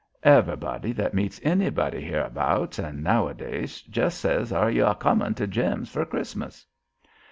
Everybody 0.23 0.93
that 0.93 1.13
meets 1.13 1.39
anybody 1.43 2.01
hereabouts 2.01 2.79
and 2.79 3.03
nowadays 3.03 3.83
jes' 3.87 4.15
says 4.15 4.51
are 4.51 4.71
you 4.71 4.83
a' 4.87 4.95
comin' 4.95 5.35
to 5.35 5.45
Jim's 5.45 5.91
fur 5.91 6.05
Christmas." 6.05 6.65